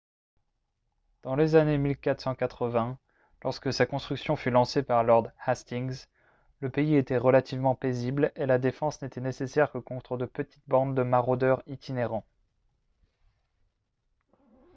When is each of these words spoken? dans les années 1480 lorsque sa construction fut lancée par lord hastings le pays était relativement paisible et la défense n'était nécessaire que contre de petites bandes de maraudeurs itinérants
dans 1.21 1.35
les 1.35 1.53
années 1.53 1.77
1480 1.77 2.97
lorsque 3.43 3.71
sa 3.71 3.85
construction 3.85 4.35
fut 4.35 4.49
lancée 4.49 4.81
par 4.81 5.03
lord 5.03 5.27
hastings 5.37 6.07
le 6.59 6.71
pays 6.71 6.95
était 6.95 7.17
relativement 7.19 7.75
paisible 7.75 8.31
et 8.35 8.47
la 8.47 8.57
défense 8.57 8.99
n'était 9.03 9.21
nécessaire 9.21 9.71
que 9.71 9.77
contre 9.77 10.17
de 10.17 10.25
petites 10.25 10.67
bandes 10.67 10.95
de 10.97 11.03
maraudeurs 11.03 11.61
itinérants 11.67 12.25